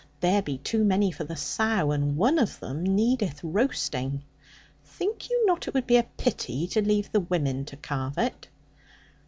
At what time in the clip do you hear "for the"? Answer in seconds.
1.11-1.35